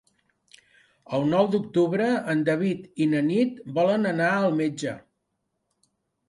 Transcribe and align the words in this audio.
El 1.17 1.27
nou 1.33 1.49
d'octubre 1.55 2.07
en 2.33 2.41
David 2.47 2.87
i 3.05 3.07
na 3.11 3.21
Nit 3.27 3.61
volen 3.77 4.09
anar 4.15 4.31
al 4.39 4.57
metge. 4.63 4.97